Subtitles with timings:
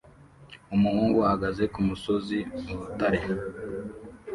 [0.75, 2.37] Umuhungu ahagaze kumusozi
[2.71, 3.19] urutare